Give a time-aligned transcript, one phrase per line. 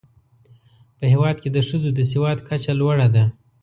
[0.97, 3.25] په هېواد کې د ښځو د سواد کچه لوړه ده.